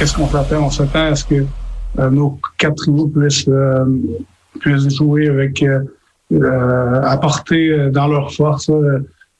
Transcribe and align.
qu'est-ce 0.00 0.16
qu'on 0.16 0.26
s'attend? 0.28 0.64
On 0.64 0.70
s'attend 0.70 1.04
à 1.12 1.14
ce 1.14 1.24
que 1.26 1.44
nos 2.10 2.40
quatre 2.56 2.76
trios 2.76 3.08
puissent, 3.08 3.50
puissent 4.60 4.96
jouer 4.96 5.28
avec 5.28 5.62
apporter 7.04 7.90
dans 7.90 8.08
leur 8.08 8.32
force, 8.32 8.70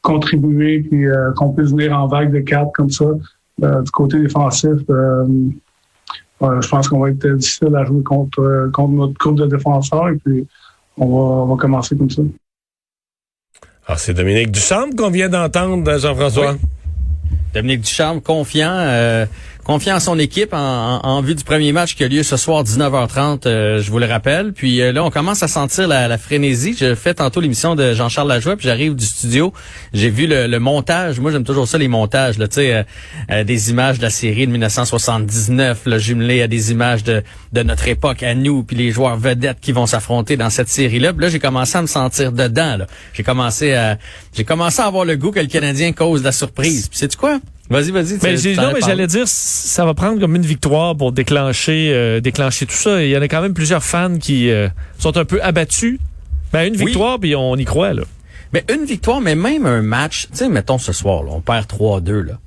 contribuer, 0.03 0.81
puis 0.81 1.07
qu'on 1.37 1.53
puisse 1.55 1.71
venir 1.71 1.99
en 1.99 2.09
vague 2.09 2.31
de 2.31 2.41
quatre 2.41 2.73
comme 2.73 2.91
ça. 2.91 3.07
du 3.59 3.91
côté 3.91 4.21
défensif, 4.21 4.77
je 4.89 6.69
pense 6.69 6.89
qu'on 6.89 7.01
va 7.01 7.09
être 7.11 7.27
difficile 7.27 7.75
à 7.75 7.87
jouer 7.87 8.03
contre, 8.03 8.71
contre 8.75 8.93
notre 8.93 9.15
groupe 9.15 9.37
de 9.37 9.47
défenseurs 9.47 10.11
et 10.11 10.17
puis 10.17 10.47
on 10.99 11.07
va, 11.07 11.43
on 11.43 11.47
va 11.47 11.57
commencer 11.57 11.97
comme 11.97 12.11
ça. 12.11 12.21
Alors, 13.87 13.99
c'est 13.99 14.13
Dominique 14.13 14.51
Duchamp 14.51 14.91
qu'on 14.95 15.09
vient 15.11 15.31
d'entendre, 15.31 15.99
Jean-François. 15.99 16.57
Dominique 17.55 17.81
Duchamp, 17.81 18.21
confiant. 18.21 19.27
Euh, 19.61 19.65
confiant 19.65 19.97
en 19.97 20.01
son 20.01 20.19
équipe 20.19 20.51
en, 20.53 21.23
vue 21.23 21.35
du 21.35 21.45
premier 21.45 21.73
match 21.73 21.95
qui 21.95 22.05
a 22.05 22.09
lieu 22.09 22.23
ce 22.23 22.37
soir 22.37 22.65
19h30, 22.65 23.47
euh, 23.47 23.81
je 23.81 23.91
vous 23.91 23.99
le 23.99 24.07
rappelle. 24.07 24.53
Puis 24.53 24.81
euh, 24.81 24.93
là, 24.93 25.05
on 25.05 25.11
commence 25.11 25.43
à 25.43 25.49
sentir 25.49 25.89
la, 25.89 26.19
frénésie. 26.19 26.75
J'ai 26.79 26.95
fait 26.95 27.15
tantôt 27.15 27.41
l'émission 27.41 27.75
de 27.75 27.95
Jean-Charles 27.95 28.29
Lajoie, 28.29 28.57
puis 28.57 28.67
j'arrive 28.67 28.95
du 28.95 29.05
studio. 29.05 29.53
J'ai 29.93 30.11
vu 30.11 30.27
le, 30.27 30.59
montage. 30.59 31.21
Moi, 31.21 31.31
j'aime 31.31 31.45
toujours 31.45 31.67
ça, 31.67 31.79
les 31.79 31.89
montages. 31.89 32.39
Là, 32.39 32.47
sais, 32.51 32.85
euh, 33.31 33.45
des 33.45 33.71
images 33.71 33.99
de 33.99 34.03
la 34.03 34.11
série 34.11 34.47
de 34.47 34.53
1979, 34.53 35.87
là, 35.87 35.99
jumelées 35.99 36.43
à 36.43 36.49
des 36.49 36.71
images 36.71 37.03
de, 37.05 37.23
notre 37.63 37.89
époque, 37.89 38.23
à 38.23 38.35
nous, 38.35 38.63
puis 38.63 38.77
les 38.77 38.91
joueurs 38.91 39.17
vedettes 39.17 39.59
qui 39.61 39.73
vont 39.73 39.87
s'affronter 39.87 40.37
dans 40.37 40.51
cette 40.51 40.69
série-là. 40.69 41.13
Là, 41.17 41.29
j'ai 41.29 41.39
commencé 41.39 41.77
à 41.77 41.83
me 41.83 41.87
sentir 41.87 42.33
dedans. 42.33 42.79
J'ai 43.13 43.23
commencé 43.23 43.75
à 43.75 43.99
j'ai 44.33 44.45
commencé 44.45 44.81
à 44.81 44.87
avoir 44.87 45.05
le 45.05 45.17
goût 45.17 45.31
que 45.31 45.41
le 45.41 45.47
Canadien 45.47 45.93
cause 45.93 46.23
la 46.23 46.33
surprise. 46.33 46.89
Puis 46.89 46.99
c'est 46.99 47.15
quoi? 47.17 47.41
Vas-y, 47.71 47.93
vas-y. 47.93 48.19
Mais 48.21 48.55
non, 48.57 48.73
mais 48.75 48.81
j'allais 48.81 49.07
dire, 49.07 49.29
ça 49.29 49.85
va 49.85 49.95
prendre 49.95 50.21
comme 50.21 50.35
une 50.35 50.43
victoire 50.43 50.97
pour 50.97 51.13
déclencher, 51.13 51.93
euh, 51.93 52.21
déclencher 52.21 52.67
tout 52.67 52.75
ça. 52.75 53.03
Il 53.03 53.11
y 53.11 53.17
en 53.17 53.23
a 53.23 53.29
quand 53.29 53.41
même 53.41 53.55
plusieurs 53.55 53.85
fans 53.85 54.19
qui 54.19 54.51
euh, 54.51 54.69
sont 54.99 55.17
un 55.17 55.25
peu 55.25 55.41
abattus. 55.41 56.01
Ben, 56.53 56.67
une 56.67 56.75
victoire, 56.75 57.21
puis 57.21 57.37
on 57.37 57.55
y 57.55 57.65
croit, 57.65 57.95
là. 57.95 58.03
Mais 58.53 58.65
une 58.75 58.85
victoire, 58.85 59.21
mais 59.21 59.37
même 59.37 59.67
un 59.67 59.83
match, 59.83 60.27
tu 60.33 60.39
sais, 60.39 60.49
mettons 60.49 60.79
ce 60.79 60.93
soir, 60.93 61.23
là, 61.23 61.31
on 61.33 61.41
perd 61.41 61.67
3-2, 61.67 62.11
là. 62.23 62.39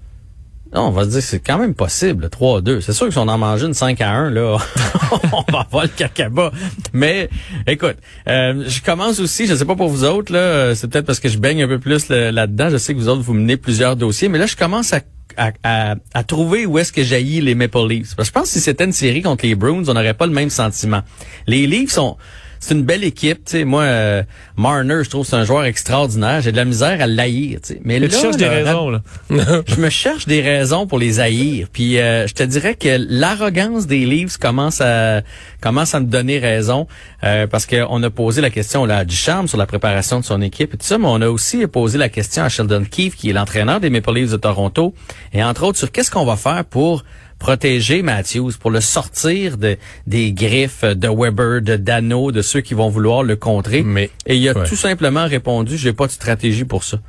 Non, 0.74 0.88
on 0.88 0.92
va 0.92 1.04
se 1.04 1.10
dire 1.10 1.22
c'est 1.22 1.40
quand 1.40 1.60
même 1.60 1.76
possible, 1.76 2.28
3-2. 2.28 2.82
C'est 2.82 2.94
sûr 2.94 3.06
que 3.06 3.12
si 3.12 3.20
on 3.20 3.28
en 3.28 3.38
mange 3.38 3.62
une 3.64 3.74
5 3.74 4.02
à 4.02 4.12
1, 4.12 4.30
là, 4.32 4.58
on 5.32 5.52
va 5.52 5.60
avoir 5.60 5.84
le 5.84 5.90
cacaba. 5.90 6.52
Mais 6.94 7.30
écoute, 7.68 7.98
euh, 8.28 8.64
je 8.68 8.82
commence 8.82 9.20
aussi, 9.20 9.46
je 9.46 9.54
sais 9.54 9.66
pas 9.66 9.76
pour 9.76 9.90
vous 9.90 10.04
autres, 10.04 10.34
là, 10.34 10.74
c'est 10.74 10.88
peut-être 10.88 11.06
parce 11.06 11.20
que 11.20 11.30
je 11.30 11.38
baigne 11.38 11.64
un 11.64 11.68
peu 11.68 11.80
plus 11.80 12.10
là-dedans. 12.10 12.70
Je 12.70 12.78
sais 12.78 12.94
que 12.94 13.00
vous 13.00 13.08
autres, 13.08 13.22
vous 13.22 13.34
menez 13.34 13.58
plusieurs 13.58 13.96
dossiers, 13.96 14.30
mais 14.30 14.40
là, 14.40 14.48
je 14.48 14.56
commence 14.56 14.94
à 14.94 15.02
à, 15.38 15.96
à, 16.14 16.24
trouver 16.24 16.68
où 16.68 16.78
est-ce 16.78 16.92
que 16.92 17.04
jaillit 17.04 17.42
les 17.42 17.56
Maple 17.56 17.88
Leafs. 17.88 18.16
Parce 18.16 18.30
que 18.30 18.34
je 18.36 18.40
pense 18.40 18.44
que 18.44 18.50
si 18.50 18.60
c'était 18.60 18.86
une 18.86 18.92
série 18.92 19.22
contre 19.22 19.46
les 19.46 19.56
Bruins, 19.56 19.84
on 19.88 19.94
n'aurait 19.94 20.14
pas 20.14 20.28
le 20.28 20.34
même 20.34 20.52
sentiment. 20.52 21.02
Les 21.48 21.66
Leafs 21.66 21.92
sont 21.92 22.18
c'est 22.64 22.76
une 22.76 22.84
belle 22.84 23.04
équipe. 23.04 23.44
Tu 23.44 23.52
sais, 23.52 23.64
moi, 23.66 23.84
euh, 23.84 24.24
Marner, 24.56 25.04
je 25.04 25.10
trouve 25.10 25.26
c'est 25.26 25.36
un 25.36 25.44
joueur 25.44 25.66
extraordinaire. 25.66 26.40
J'ai 26.40 26.54
de 26.54 26.58
la 26.58 26.64
misère 26.64 27.02
à 27.02 27.08
l'haïr. 27.08 27.60
Mais 27.84 28.00
là, 28.00 28.08
tu 28.08 28.16
cherches 28.16 28.38
des 28.38 28.48
raisons. 28.48 28.90
Là. 28.90 29.02
je 29.30 29.76
me 29.82 29.90
cherche 29.90 30.28
des 30.28 30.42
raisons 30.42 30.88
pour 30.88 30.98
les 30.98 31.20
haïr. 31.20 31.68
Puis 31.74 32.00
euh, 32.00 32.26
je 32.26 32.34
te 32.34 32.44
dirais 32.44 32.76
que 32.76 32.98
l'arrogance 33.10 33.86
des 33.86 34.06
Leafs 34.06 34.38
commence 34.38 34.80
à 34.80 35.24
commence 35.60 35.94
à 35.94 36.00
me 36.00 36.06
donner 36.06 36.40
raison 36.40 36.88
euh, 37.26 37.48
parce 37.48 37.66
qu'on 37.66 38.02
a 38.02 38.10
posé 38.10 38.40
la 38.40 38.50
question 38.50 38.86
là, 38.86 39.00
à 39.00 39.06
Duchamp 39.06 39.48
sur 39.48 39.58
la 39.58 39.66
préparation 39.66 40.22
de 40.22 40.26
son 40.26 40.42
équipe 40.42 40.74
et 40.74 40.78
tout 40.78 40.86
ça, 40.86 40.98
mais 40.98 41.08
on 41.08 41.22
a 41.22 41.28
aussi 41.28 41.68
posé 41.68 41.98
la 41.98 42.08
question 42.08 42.44
à 42.44 42.50
Sheldon 42.50 42.86
Keefe, 42.90 43.16
qui 43.16 43.30
est 43.30 43.34
l'entraîneur 43.34 43.82
des 43.82 43.90
Maple 43.90 44.14
Leafs 44.14 44.32
de 44.32 44.38
Toronto, 44.38 44.94
et 45.34 45.44
entre 45.44 45.64
autres 45.64 45.78
sur 45.78 45.92
qu'est-ce 45.92 46.12
qu'on 46.12 46.26
va 46.26 46.38
faire 46.38 46.64
pour 46.64 47.04
protéger 47.44 48.04
Matthews, 48.04 48.54
pour 48.58 48.72
le 48.72 48.80
sortir 48.80 49.58
de, 49.58 49.76
des 50.08 50.32
griffes 50.32 50.86
de 50.86 51.10
Weber, 51.10 51.62
de 51.62 51.76
Dano, 51.76 52.32
de 52.32 52.42
ceux 52.42 52.62
qui 52.62 52.74
vont 52.74 52.88
vouloir 52.88 53.22
le 53.22 53.36
contrer. 53.36 53.84
Mais, 53.84 54.12
et 54.26 54.38
il 54.38 54.48
a 54.48 54.54
tout 54.54 54.78
simplement 54.78 55.28
répondu, 55.28 55.78
j'ai 55.78 55.92
pas 55.92 56.08
de 56.08 56.14
stratégie 56.14 56.64
pour 56.64 56.86
ça. 56.86 57.00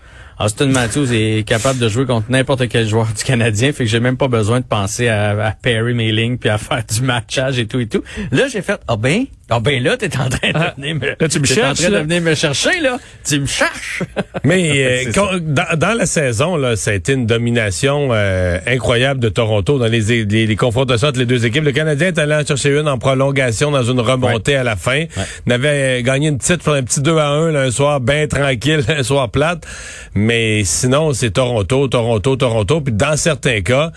Austin 0.40 0.66
Matthews 0.66 1.12
est 1.12 1.46
capable 1.46 1.78
de 1.78 1.88
jouer 1.88 2.04
contre 2.04 2.32
n'importe 2.32 2.68
quel 2.68 2.88
joueur 2.88 3.06
du 3.16 3.22
Canadien, 3.22 3.72
fait 3.72 3.84
que 3.84 3.90
j'ai 3.90 4.00
même 4.00 4.16
pas 4.16 4.26
besoin 4.26 4.58
de 4.58 4.64
penser 4.64 5.06
à, 5.06 5.40
à 5.40 5.52
Perry 5.52 5.94
Mailing 5.94 6.36
puis 6.36 6.48
à 6.48 6.58
faire 6.58 6.82
du 6.84 7.02
matchage 7.02 7.60
et 7.60 7.68
tout 7.68 7.78
et 7.78 7.86
tout. 7.86 8.02
Là, 8.32 8.48
j'ai 8.48 8.60
fait, 8.60 8.80
ah 8.88 8.96
ben, 8.96 9.26
ah 9.50 9.60
ben 9.60 9.82
là, 9.82 9.96
t'es 9.98 10.16
en 10.16 10.28
train 10.30 10.52
de 10.52 10.56
ah, 10.56 10.74
venir 10.76 10.94
me, 10.94 11.06
là, 11.20 11.28
tu 11.28 11.38
me 11.38 11.44
cherches, 11.44 11.80
en 11.80 11.82
train 11.82 11.90
de 11.90 11.98
venir 11.98 12.22
me 12.22 12.34
chercher, 12.34 12.80
là. 12.80 12.98
Tu 13.26 13.40
me 13.40 13.46
cherches. 13.46 14.02
Mais 14.44 15.06
euh, 15.06 15.38
dans, 15.76 15.96
la 15.96 16.06
saison, 16.06 16.56
là, 16.56 16.76
ça 16.76 16.92
a 16.92 16.94
été 16.94 17.12
une 17.12 17.26
domination 17.26 18.08
euh, 18.12 18.58
incroyable 18.66 19.20
de 19.20 19.28
Toronto 19.28 19.78
dans 19.78 19.86
les, 19.86 20.24
les, 20.24 20.56
confrontations 20.56 21.08
entre 21.08 21.18
les 21.18 21.26
deux 21.26 21.44
équipes. 21.44 21.64
Le 21.64 21.72
Canadien 21.72 22.08
est 22.08 22.18
allé 22.18 22.34
en 22.34 22.46
chercher 22.46 22.70
une 22.70 22.88
en 22.88 22.96
prolongation 22.96 23.70
dans 23.70 23.82
une 23.82 24.00
remontée 24.00 24.56
à 24.56 24.64
la 24.64 24.76
fin. 24.76 25.04
Ouais. 25.46 25.52
avait 25.52 26.02
gagné 26.02 26.28
une 26.28 26.38
petite 26.38 26.62
pour 26.62 26.72
un 26.72 26.82
petit 26.82 27.00
2 27.00 27.16
à 27.18 27.28
1 27.28 27.52
là, 27.52 27.60
un 27.62 27.70
soir 27.70 28.00
bien 28.00 28.26
tranquille, 28.26 28.82
un 28.88 29.02
soir 29.02 29.28
plate. 29.28 29.66
Mais 30.14 30.64
sinon, 30.64 31.12
c'est 31.12 31.32
Toronto, 31.32 31.86
Toronto, 31.88 32.36
Toronto. 32.36 32.80
Puis 32.80 32.94
dans 32.94 33.16
certains 33.18 33.60
cas, 33.60 33.92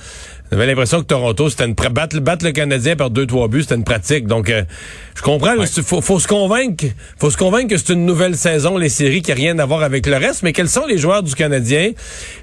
j'avais 0.51 0.65
l'impression 0.65 1.01
que 1.01 1.05
Toronto, 1.05 1.49
c'était 1.49 1.65
une 1.65 1.73
battre, 1.73 2.19
battre 2.19 2.45
le 2.45 2.51
Canadien 2.51 2.95
par 2.95 3.09
deux, 3.09 3.25
trois 3.25 3.47
buts, 3.47 3.63
c'était 3.63 3.75
une 3.75 3.83
pratique. 3.83 4.27
Donc, 4.27 4.49
euh, 4.49 4.63
je 5.15 5.21
comprends, 5.21 5.53
il 5.53 5.83
faut, 5.83 6.01
faut, 6.01 6.19
se 6.19 6.27
convaincre, 6.27 6.85
faut 7.17 7.29
se 7.29 7.37
convaincre 7.37 7.69
que 7.69 7.77
c'est 7.77 7.93
une 7.93 8.05
nouvelle 8.05 8.35
saison, 8.35 8.77
les 8.77 8.89
séries, 8.89 9.21
qui 9.21 9.31
n'a 9.31 9.35
rien 9.35 9.59
à 9.59 9.65
voir 9.65 9.83
avec 9.83 10.05
le 10.05 10.15
reste. 10.15 10.43
Mais 10.43 10.53
quels 10.53 10.69
sont 10.69 10.85
les 10.85 10.97
joueurs 10.97 11.23
du 11.23 11.35
Canadien 11.35 11.91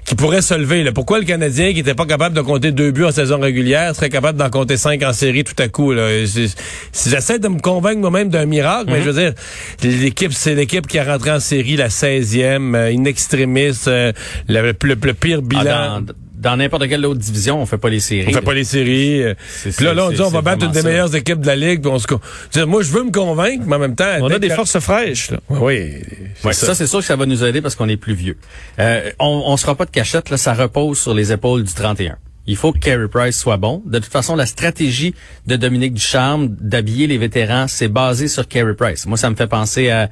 qui 0.05 0.13
pourraient 0.13 0.43
se 0.43 0.53
lever? 0.53 0.83
Là? 0.83 0.91
Pourquoi 0.91 1.19
le 1.19 1.25
Canadien, 1.25 1.69
qui 1.71 1.77
n'était 1.77 1.95
pas 1.95 2.05
capable 2.05 2.35
de 2.35 2.41
compter 2.41 2.71
deux 2.71 2.91
buts 2.91 3.05
en 3.05 3.11
saison 3.11 3.39
régulière, 3.39 3.95
serait 3.95 4.09
capable 4.09 4.37
d'en 4.37 4.49
compter 4.49 4.77
cinq 4.77 5.01
en 5.03 5.13
série 5.13 5.43
tout 5.43 5.55
à 5.57 5.67
coup? 5.67 5.91
Là? 5.91 6.25
Si 6.27 7.09
j'essaie 7.09 7.39
de 7.39 7.47
me 7.47 7.59
convaincre 7.59 8.01
moi-même 8.01 8.29
d'un 8.29 8.45
miracle, 8.45 8.85
mais 8.87 9.01
je 9.01 9.09
veux 9.09 9.19
dire, 9.19 9.33
l'équipe, 9.81 10.33
c'est 10.33 10.53
l'équipe 10.53 10.85
qui 10.85 10.99
a 10.99 11.05
rentré 11.05 11.31
en 11.31 11.39
série 11.39 11.75
la 11.75 11.87
16e, 11.87 12.75
euh, 12.75 12.95
in 12.95 13.05
extremis, 13.05 13.71
euh, 13.87 14.11
le, 14.47 14.73
pire 15.13 15.39
ah, 15.39 15.41
bilan 15.41 16.01
dans 16.45 16.57
n'importe 16.57 16.87
quelle 16.87 17.03
autre 17.07 17.19
division, 17.19 17.59
on 17.59 17.65
fait 17.65 17.79
pas 17.79 17.89
les 17.89 17.99
séries. 17.99 18.27
On 18.29 18.33
fait 18.33 18.41
pas 18.41 18.53
les 18.53 18.63
séries. 18.63 19.33
Puis 19.63 19.83
là, 19.83 19.95
là, 19.95 20.05
on 20.05 20.11
dit 20.11 20.21
on 20.21 20.29
va 20.29 20.41
battre 20.41 20.65
une 20.65 20.71
des 20.71 20.83
meilleures 20.83 21.15
équipes 21.15 21.41
de 21.41 21.47
la 21.47 21.55
ligue. 21.55 21.81
Puis 21.81 21.91
on 21.91 21.97
se... 21.97 22.63
moi, 22.65 22.83
je 22.83 22.91
veux 22.91 23.03
me 23.03 23.11
convaincre, 23.11 23.63
mais 23.65 23.77
en 23.77 23.79
même 23.79 23.95
temps, 23.95 24.17
on 24.21 24.29
a 24.29 24.37
des 24.37 24.51
forces 24.51 24.77
fraîches. 24.79 25.31
Là. 25.31 25.39
Oui. 25.49 26.03
ça, 26.43 26.53
ça 26.53 26.75
c'est 26.75 26.85
sûr 26.85 26.99
que 26.99 27.05
ça 27.05 27.15
va 27.15 27.25
nous 27.25 27.43
aider 27.43 27.61
parce 27.61 27.73
qu'on 27.73 27.89
est 27.89 27.97
plus 27.97 28.13
vieux. 28.13 28.37
Euh, 28.79 29.09
on, 29.19 29.43
on 29.47 29.57
sera 29.57 29.73
pas 29.73 29.85
de 29.85 29.91
cachette. 29.91 30.29
Là, 30.29 30.37
ça 30.37 30.53
repose 30.53 30.99
sur 30.99 31.15
les 31.15 31.31
épaules 31.31 31.63
du 31.63 31.73
31. 31.73 32.15
Il 32.47 32.55
faut 32.55 32.71
que 32.71 32.79
Carey 32.79 33.07
Price 33.07 33.37
soit 33.37 33.57
bon. 33.57 33.81
De 33.85 33.99
toute 33.99 34.11
façon, 34.11 34.35
la 34.35 34.45
stratégie 34.45 35.15
de 35.47 35.55
Dominique 35.55 35.93
Ducharme 35.93 36.49
d'habiller 36.49 37.07
les 37.07 37.17
vétérans, 37.17 37.67
c'est 37.67 37.87
basé 37.87 38.27
sur 38.27 38.47
Carey 38.47 38.75
Price. 38.75 39.05
Moi, 39.05 39.17
ça 39.17 39.29
me 39.29 39.35
fait 39.35 39.47
penser 39.47 39.89
à, 39.89 40.09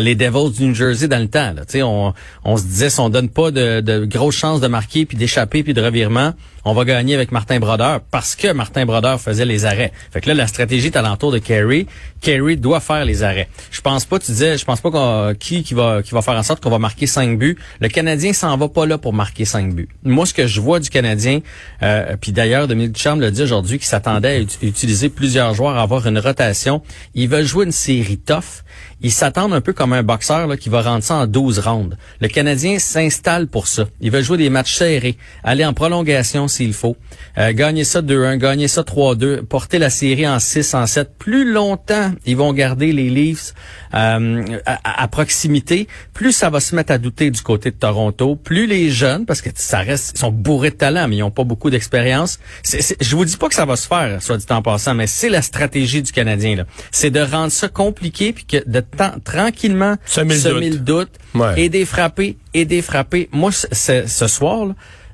les 0.00 0.14
Devils 0.14 0.56
du 0.56 0.66
New 0.66 0.74
Jersey 0.74 1.08
dans 1.08 1.20
le 1.20 1.28
temps. 1.28 1.52
Là. 1.52 1.62
On, 1.84 2.14
on 2.44 2.56
se 2.56 2.64
disait, 2.64 2.90
si 2.90 3.00
on 3.00 3.10
donne 3.10 3.28
pas 3.28 3.50
de, 3.50 3.80
de 3.80 4.04
grosses 4.04 4.36
chances 4.36 4.60
de 4.60 4.68
marquer, 4.68 5.04
puis 5.04 5.16
d'échapper, 5.16 5.62
puis 5.62 5.74
de 5.74 5.82
revirement, 5.82 6.32
on 6.64 6.72
va 6.74 6.84
gagner 6.84 7.14
avec 7.14 7.32
Martin 7.32 7.58
Brodeur 7.58 8.00
parce 8.10 8.34
que 8.34 8.52
Martin 8.52 8.86
Brodeur 8.86 9.20
faisait 9.20 9.44
les 9.44 9.64
arrêts. 9.64 9.92
Fait 10.12 10.20
que 10.20 10.28
là, 10.28 10.34
la 10.34 10.46
stratégie 10.46 10.86
est 10.86 10.96
alentour 10.96 11.32
de 11.32 11.38
Carey. 11.38 11.86
Carey 12.20 12.56
doit 12.56 12.80
faire 12.80 13.04
les 13.04 13.22
arrêts. 13.22 13.48
Je 13.70 13.80
pense 13.80 14.04
pas, 14.04 14.18
tu 14.18 14.30
disais, 14.30 14.56
je 14.56 14.64
pense 14.64 14.80
pas 14.80 14.90
qu'on, 14.90 15.34
qui, 15.38 15.62
qui 15.62 15.74
va, 15.74 16.02
qui 16.02 16.12
va 16.12 16.22
faire 16.22 16.34
en 16.34 16.42
sorte 16.42 16.62
qu'on 16.62 16.70
va 16.70 16.78
marquer 16.78 17.06
cinq 17.06 17.38
buts. 17.38 17.58
Le 17.80 17.88
Canadien 17.88 18.32
s'en 18.32 18.56
va 18.56 18.68
pas 18.68 18.86
là 18.86 18.98
pour 18.98 19.12
marquer 19.12 19.44
cinq 19.44 19.74
buts. 19.74 19.88
Moi, 20.04 20.26
ce 20.26 20.32
que 20.34 20.46
je 20.46 20.60
vois 20.60 20.80
du 20.80 20.88
Canadien, 20.88 21.40
euh, 21.82 22.16
puis 22.20 22.32
d'ailleurs, 22.32 22.66
Dominique 22.66 22.92
Ducharme 22.92 23.20
l'a 23.20 23.30
dit 23.30 23.42
aujourd'hui, 23.42 23.78
qu'il 23.78 23.86
s'attendait 23.86 24.36
à 24.36 24.66
utiliser 24.66 25.08
plusieurs 25.08 25.54
joueurs, 25.54 25.76
à 25.76 25.82
avoir 25.82 26.06
une 26.06 26.18
rotation. 26.18 26.82
Ils 27.14 27.28
veulent 27.28 27.44
jouer 27.44 27.66
une 27.66 27.72
série 27.72 28.18
tough 28.18 28.64
ils 29.00 29.12
s'attendent 29.12 29.54
un 29.54 29.60
peu 29.60 29.72
comme 29.72 29.92
un 29.92 30.02
boxeur 30.02 30.46
là, 30.46 30.56
qui 30.56 30.68
va 30.68 30.82
rendre 30.82 31.02
ça 31.02 31.16
en 31.16 31.26
12 31.26 31.58
rounds. 31.60 31.96
Le 32.20 32.28
Canadien 32.28 32.78
s'installe 32.78 33.46
pour 33.46 33.66
ça. 33.66 33.84
Il 34.00 34.10
veut 34.10 34.22
jouer 34.22 34.38
des 34.38 34.50
matchs 34.50 34.74
serrés, 34.74 35.16
aller 35.42 35.64
en 35.64 35.72
prolongation 35.72 36.48
s'il 36.48 36.72
faut, 36.72 36.96
euh, 37.38 37.52
gagner 37.52 37.84
ça 37.84 38.02
2-1, 38.02 38.36
gagner 38.36 38.68
ça 38.68 38.82
3-2, 38.82 39.42
porter 39.42 39.78
la 39.78 39.90
série 39.90 40.26
en 40.26 40.38
6, 40.38 40.74
en 40.74 40.86
7. 40.86 41.10
Plus 41.18 41.50
longtemps 41.50 42.12
ils 42.26 42.36
vont 42.36 42.52
garder 42.52 42.92
les 42.92 43.10
Leafs 43.10 43.54
euh, 43.94 44.42
à, 44.64 45.08
proximité, 45.08 45.86
plus 46.12 46.32
ça 46.32 46.50
va 46.50 46.60
se 46.60 46.74
mettre 46.74 46.92
à 46.92 46.98
douter 46.98 47.30
du 47.30 47.40
côté 47.40 47.70
de 47.70 47.76
Toronto. 47.76 48.36
Plus 48.36 48.66
les 48.66 48.90
jeunes, 48.90 49.26
parce 49.26 49.40
que 49.40 49.50
ça 49.54 49.78
reste, 49.78 50.12
ils 50.16 50.18
sont 50.18 50.32
bourrés 50.32 50.70
de 50.70 50.76
talent, 50.76 51.06
mais 51.08 51.16
ils 51.16 51.20
n'ont 51.20 51.30
pas 51.30 51.44
beaucoup 51.44 51.70
d'expérience. 51.70 52.38
Je 52.64 53.16
vous 53.16 53.24
dis 53.24 53.36
pas 53.36 53.48
que 53.48 53.54
ça 53.54 53.64
va 53.64 53.76
se 53.76 53.86
faire, 53.86 54.20
soit 54.22 54.36
dit 54.36 54.46
en 54.50 54.62
passant, 54.62 54.94
mais 54.94 55.06
c'est 55.06 55.28
la 55.28 55.42
stratégie 55.42 56.02
du 56.02 56.12
Canadien. 56.12 56.64
C'est 56.90 57.10
de 57.10 57.20
rendre 57.20 57.52
ça 57.52 57.68
compliqué 57.68 58.32
puis 58.32 58.44
que 58.44 58.68
de 58.68 58.80
tranquillement 59.24 59.96
semer 60.04 60.36
le 60.70 60.78
doute, 60.78 61.10
et 61.56 61.68
des 61.68 61.84
frapper, 61.84 62.36
et 62.52 62.64
des 62.64 62.82
frapper. 62.82 63.28
Moi, 63.32 63.50
ce 63.52 64.26
soir, 64.26 64.68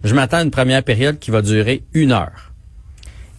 je 0.05 0.14
m'attends 0.14 0.38
à 0.38 0.43
une 0.43 0.50
première 0.50 0.82
période 0.82 1.19
qui 1.19 1.31
va 1.31 1.43
durer 1.43 1.82
une 1.93 2.12
heure. 2.12 2.52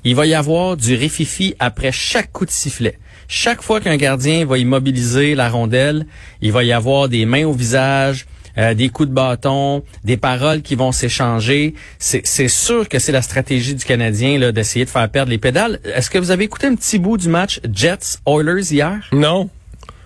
Il 0.04 0.16
va 0.16 0.26
y 0.26 0.34
avoir 0.34 0.78
du 0.78 0.96
réfifi 0.96 1.56
après 1.60 1.92
chaque 1.92 2.32
coup 2.32 2.46
de 2.46 2.52
sifflet. 2.52 2.98
Chaque 3.28 3.62
fois 3.62 3.80
qu'un 3.80 3.98
gardien 3.98 4.46
va 4.46 4.58
immobiliser 4.58 5.36
la 5.36 5.48
rondelle, 5.48 6.06
il 6.42 6.52
va 6.52 6.64
y 6.64 6.74
avoir 6.74 7.08
des 7.08 7.26
mains 7.26 7.46
au 7.46 7.54
visage, 7.54 8.26
euh, 8.58 8.74
des 8.74 8.90
coups 8.90 9.10
de 9.10 9.14
bâton, 9.14 9.84
des 10.04 10.18
paroles 10.18 10.62
qui 10.62 10.76
vont 10.76 10.92
s'échanger. 10.92 11.76
C'est 12.00 12.48
sûr 12.48 12.90
que 12.90 13.00
c'est 13.00 13.12
la 13.12 13.22
stratégie 13.22 13.76
du 13.76 13.86
Canadien 13.86 14.38
là 14.38 14.52
d'essayer 14.52 14.86
de 14.86 14.90
faire 14.90 15.08
perdre 15.10 15.30
les 15.30 15.38
pédales. 15.38 15.80
Est-ce 15.86 16.10
que 16.10 16.18
vous 16.18 16.32
avez 16.32 16.46
écouté 16.46 16.68
un 16.68 16.76
petit 16.76 17.00
bout 17.00 17.18
du 17.18 17.30
match 17.30 17.62
Jets-Oilers 17.72 18.74
hier? 18.74 19.00
Non. 19.14 19.50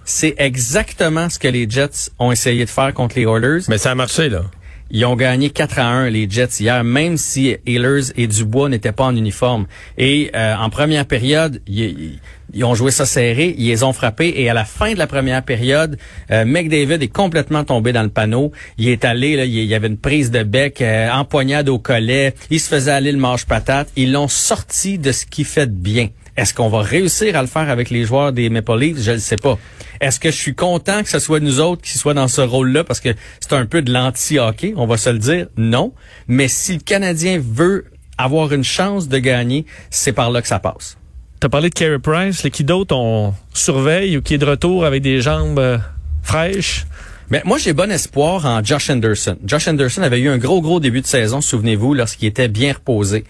C'est 0.06 0.36
exactement 0.38 1.30
ce 1.30 1.40
que 1.40 1.48
les 1.48 1.68
Jets 1.70 2.12
ont 2.20 2.32
essayé 2.32 2.64
de 2.64 2.70
faire 2.70 2.94
contre 2.94 3.16
les 3.18 3.24
Oilers. 3.24 3.66
Mais 3.68 3.80
ça 3.80 3.92
a 3.92 3.96
marché, 3.96 4.30
là. 4.30 4.44
Ils 4.92 5.04
ont 5.06 5.16
gagné 5.16 5.50
4 5.50 5.80
à 5.80 5.88
1 5.88 6.10
les 6.12 6.30
Jets 6.30 6.60
hier, 6.60 6.84
même 6.84 7.18
si 7.18 7.58
Ehlers 7.66 8.12
et 8.16 8.28
Dubois 8.28 8.70
n'étaient 8.70 8.92
pas 8.92 9.06
en 9.06 9.16
uniforme. 9.16 9.66
Et 9.98 10.30
euh, 10.36 10.56
en 10.56 10.70
première 10.70 11.08
période, 11.08 11.60
ils, 11.66 12.20
ont 12.64 12.76
joué 12.76 12.92
ça 12.92 13.08
serré, 13.08 13.56
ils 13.58 13.68
les 13.68 13.82
ont 13.82 13.94
frappés. 13.94 14.34
Et 14.38 14.48
à 14.48 14.54
la 14.54 14.64
fin 14.64 14.94
de 14.94 15.00
la 15.00 15.08
première 15.08 15.42
période, 15.42 15.98
euh, 16.30 16.46
McDavid 16.46 17.04
est 17.04 17.12
complètement 17.12 17.64
tombé 17.64 17.94
dans 17.94 18.04
le 18.04 18.10
panneau. 18.10 18.52
Il 18.78 18.88
est 18.90 19.06
allé, 19.06 19.36
là, 19.36 19.46
il 19.46 19.66
y 19.66 19.74
avait 19.74 19.88
une 19.88 19.98
prise 19.98 20.30
de 20.30 20.44
bec, 20.44 20.84
euh, 20.84 21.10
empoignade 21.10 21.68
au 21.68 21.80
collet. 21.80 22.36
Il 22.52 22.60
se 22.60 22.70
faisait 22.70 22.92
aller 22.92 23.12
le 23.12 23.18
manche 23.18 23.46
patate. 23.46 23.90
Ils 23.96 24.12
l'ont 24.12 24.28
sorti 24.28 25.00
de 25.00 25.12
ce 25.12 25.26
qui 25.26 25.46
fait 25.46 25.66
de 25.66 25.72
bien. 25.74 26.10
Est-ce 26.38 26.54
qu'on 26.54 26.68
va 26.68 26.82
réussir 26.82 27.38
à 27.38 27.42
le 27.42 27.48
faire 27.48 27.70
avec 27.70 27.90
les 27.90 28.04
joueurs 28.04 28.34
des 28.34 28.50
Maple 28.50 28.78
Leafs? 28.78 29.02
Je 29.02 29.12
ne 29.12 29.18
sais 29.18 29.38
pas. 29.38 29.58
Est-ce 30.02 30.20
que 30.20 30.32
je 30.32 30.36
suis 30.36 30.54
content 30.56 31.02
que 31.02 31.10
ce 31.10 31.20
soit 31.20 31.40
nous 31.40 31.62
autres 31.62 31.82
qui 31.82 31.98
soient 31.98 32.14
dans 32.14 32.28
ce 32.28 32.42
rôle-là? 32.42 32.84
Parce 32.84 33.00
que 33.00 33.10
c'est 33.40 33.54
un 33.54 33.66
peu 33.66 33.82
de 33.82 33.94
l'anti-hockey, 33.94 34.74
on 34.76 34.86
va 34.86 34.98
se 34.98 35.10
le 35.10 35.20
dire? 35.20 35.48
Non. 35.56 35.94
Mais 36.28 36.50
si 36.50 36.74
le 36.74 36.80
Canadien 36.80 37.42
veut 37.42 37.86
avoir 38.18 38.52
une 38.52 38.64
chance 38.64 39.08
de 39.08 39.18
gagner, 39.18 39.66
c'est 39.90 40.12
par 40.12 40.30
là 40.30 40.42
que 40.42 40.48
ça 40.48 40.60
passe. 40.60 40.98
Tu 41.40 41.46
as 41.46 41.50
parlé 41.50 41.70
de 41.70 41.74
Carey 41.74 42.00
Price. 42.00 42.44
Les 42.44 42.52
qui 42.52 42.64
d'autres 42.64 42.96
on 42.96 43.34
surveille 43.54 44.18
ou 44.18 44.22
qui 44.22 44.34
est 44.34 44.38
de 44.38 44.46
retour 44.46 44.86
avec 44.86 45.02
des 45.02 45.22
jambes 45.22 45.60
euh, 45.60 45.78
fraîches? 46.22 46.86
Mais 47.32 47.42
moi, 47.44 47.58
j'ai 47.58 47.74
bon 47.74 47.92
espoir 47.92 48.46
en 48.46 48.64
Josh 48.64 48.90
Anderson. 48.92 49.38
Josh 49.44 49.68
Anderson 49.68 50.04
avait 50.04 50.20
eu 50.20 50.30
un 50.30 50.38
gros, 50.38 50.62
gros 50.62 50.80
début 50.80 51.02
de 51.02 51.08
saison, 51.08 51.42
souvenez-vous, 51.42 51.96
lorsqu'il 51.96 52.28
était 52.28 52.48
bien 52.48 52.74
reposé. 52.74 53.24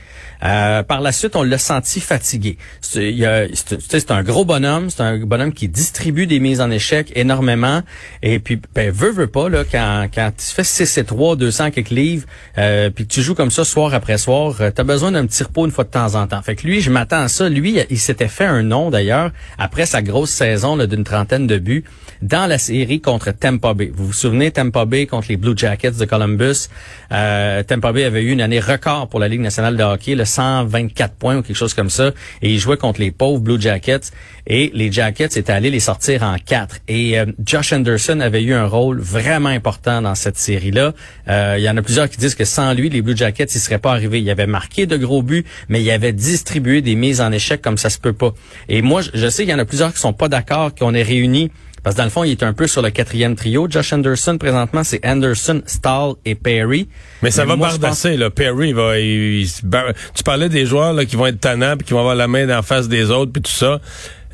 Euh, 0.43 0.83
par 0.83 0.99
la 0.99 1.13
suite, 1.13 1.37
on 1.37 1.43
l'a 1.43 1.57
senti 1.57 2.01
fatigué. 2.01 2.57
C'est 2.81 4.11
un 4.11 4.23
gros 4.23 4.43
bonhomme, 4.43 4.89
c'est 4.89 5.01
un 5.01 5.17
bonhomme 5.19 5.53
qui 5.53 5.69
distribue 5.69 6.27
des 6.27 6.39
mises 6.39 6.59
en 6.59 6.71
échec 6.71 7.11
énormément. 7.15 7.83
Et 8.21 8.39
puis, 8.39 8.59
ben, 8.73 8.91
veut, 8.91 9.11
veut 9.11 9.27
pas, 9.27 9.47
là, 9.47 9.63
quand, 9.69 10.07
quand 10.13 10.31
tu 10.37 10.45
fais 10.45 10.65
6 10.65 10.97
et 10.97 11.03
3, 11.05 11.37
200 11.37 11.71
quelques 11.71 11.89
livres, 11.89 12.25
euh, 12.57 12.89
puis 12.89 13.07
que 13.07 13.13
tu 13.13 13.21
joues 13.21 13.35
comme 13.35 13.51
ça 13.51 13.63
soir 13.63 13.93
après 13.93 14.17
soir, 14.17 14.55
euh, 14.59 14.71
tu 14.75 14.81
as 14.81 14.83
besoin 14.83 15.13
d'un 15.13 15.25
petit 15.25 15.43
repos 15.43 15.65
une 15.65 15.71
fois 15.71 15.85
de 15.85 15.89
temps 15.89 16.15
en 16.15 16.27
temps. 16.27 16.41
Fait 16.41 16.55
que 16.55 16.67
lui, 16.67 16.81
je 16.81 16.91
m'attends 16.91 17.21
à 17.21 17.27
ça. 17.29 17.47
Lui, 17.47 17.79
il 17.89 17.99
s'était 17.99 18.27
fait 18.27 18.45
un 18.45 18.61
nom, 18.61 18.89
d'ailleurs, 18.89 19.31
après 19.57 19.85
sa 19.85 20.01
grosse 20.01 20.31
saison 20.31 20.75
d'une 20.77 21.05
trentaine 21.05 21.47
de 21.47 21.57
buts 21.57 21.85
dans 22.21 22.45
la 22.45 22.57
série 22.57 22.99
contre 23.01 23.31
Tampa 23.31 23.73
Bay. 23.73 23.84
Vous 23.93 24.07
vous 24.07 24.13
souvenez, 24.13 24.51
Tampa 24.51 24.85
Bay 24.85 25.05
contre 25.05 25.27
les 25.29 25.37
Blue 25.37 25.53
Jackets 25.55 25.91
de 25.91 26.05
Columbus? 26.05 26.69
Euh, 27.11 27.63
Tampa 27.63 27.91
Bay 27.91 28.03
avait 28.03 28.21
eu 28.21 28.31
une 28.31 28.41
année 28.41 28.59
record 28.59 29.07
pour 29.09 29.19
la 29.19 29.27
Ligue 29.27 29.41
nationale 29.41 29.77
de 29.77 29.83
hockey, 29.83 30.15
le 30.15 30.25
124 30.25 31.15
points 31.15 31.37
ou 31.37 31.41
quelque 31.41 31.55
chose 31.55 31.73
comme 31.73 31.89
ça. 31.89 32.11
Et 32.41 32.51
il 32.51 32.59
jouait 32.59 32.77
contre 32.77 32.99
les 32.99 33.11
pauvres 33.11 33.41
Blue 33.41 33.59
Jackets. 33.59 34.11
Et 34.47 34.71
les 34.73 34.91
Jackets 34.91 35.37
étaient 35.37 35.51
allés 35.51 35.71
les 35.71 35.79
sortir 35.79 36.23
en 36.23 36.37
quatre. 36.37 36.77
Et 36.87 37.19
euh, 37.19 37.25
Josh 37.43 37.73
Anderson 37.73 38.19
avait 38.19 38.43
eu 38.43 38.53
un 38.53 38.67
rôle 38.67 38.99
vraiment 38.99 39.49
important 39.49 40.01
dans 40.01 40.15
cette 40.15 40.37
série-là. 40.37 40.93
Euh, 41.27 41.55
il 41.57 41.63
y 41.63 41.69
en 41.69 41.77
a 41.77 41.81
plusieurs 41.81 42.09
qui 42.09 42.17
disent 42.17 42.35
que 42.35 42.45
sans 42.45 42.73
lui, 42.73 42.89
les 42.89 43.01
Blue 43.01 43.17
Jackets, 43.17 43.55
ils 43.55 43.59
seraient 43.59 43.79
pas 43.79 43.91
arrivés. 43.91 44.19
Il 44.19 44.29
avait 44.29 44.47
marqué 44.47 44.85
de 44.85 44.97
gros 44.97 45.23
buts, 45.23 45.45
mais 45.69 45.81
il 45.81 45.89
avait 45.91 46.13
distribué 46.13 46.81
des 46.81 46.95
mises 46.95 47.21
en 47.21 47.31
échec 47.31 47.61
comme 47.61 47.77
ça 47.77 47.89
se 47.89 47.99
peut 47.99 48.13
pas. 48.13 48.33
Et 48.69 48.81
moi, 48.81 49.01
je 49.13 49.27
sais 49.29 49.43
qu'il 49.43 49.51
y 49.51 49.55
en 49.55 49.59
a 49.59 49.65
plusieurs 49.65 49.93
qui 49.93 49.99
sont 49.99 50.13
pas 50.13 50.29
d'accord 50.29 50.73
qu'on 50.75 50.93
ait 50.93 51.03
réuni 51.03 51.51
parce 51.85 51.93
que 51.93 51.99
dans 51.99 52.05
le 52.05 52.09
fond, 52.09 52.23
il 52.23 52.31
est 52.31 52.41
un 52.41 52.53
peu 52.53 52.65
sur 52.65 52.81
le 52.81 52.89
quatrième 52.89 53.35
trio. 53.35 53.67
Josh 53.69 53.93
Anderson, 53.93 54.39
présentement, 54.39 54.83
c'est 54.83 55.05
Anderson, 55.05 55.61
Stahl 55.67 56.13
et 56.25 56.33
Perry. 56.33 56.89
Mais 57.21 57.29
ça 57.29 57.45
va 57.45 57.55
bardasser, 57.55 58.17
là. 58.17 58.31
Perry 58.31 58.73
va... 58.73 58.93
tu 58.97 60.23
parlais 60.23 60.49
des 60.49 60.65
joueurs 60.65 60.93
là, 60.93 61.05
qui 61.05 61.15
vont 61.15 61.27
être 61.27 61.39
tannants, 61.39 61.77
puis 61.77 61.85
qui 61.85 61.93
vont 61.93 61.99
avoir 61.99 62.15
la 62.15 62.27
main 62.27 62.49
en 62.57 62.63
face 62.63 62.87
des 62.87 63.11
autres, 63.11 63.31
puis 63.31 63.43
tout 63.43 63.51
ça. 63.51 63.79